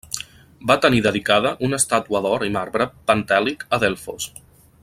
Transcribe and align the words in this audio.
Va 0.71 0.77
tenir 0.85 1.01
dedicada 1.07 1.51
una 1.69 1.79
estàtua 1.83 2.23
d'or 2.27 2.47
i 2.49 2.51
marbre 2.57 2.91
pentèlic 3.11 3.67
a 3.79 3.81
Delfos. 3.85 4.31